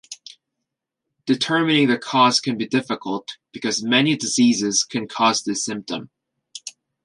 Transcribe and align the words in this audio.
Determining 1.27 1.87
the 1.87 1.95
cause 1.99 2.39
can 2.39 2.57
be 2.57 2.65
difficult, 2.65 3.37
because 3.51 3.83
many 3.83 4.17
diseases 4.17 4.83
can 4.83 5.07
cause 5.07 5.43
this 5.43 5.63
symptom. 5.63 6.09